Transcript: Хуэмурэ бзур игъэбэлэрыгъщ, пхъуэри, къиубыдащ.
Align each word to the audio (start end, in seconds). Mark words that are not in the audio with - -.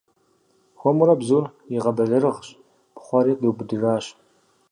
Хуэмурэ 0.79 1.15
бзур 1.19 1.45
игъэбэлэрыгъщ, 1.75 2.47
пхъуэри, 2.95 3.33
къиубыдащ. 3.39 4.05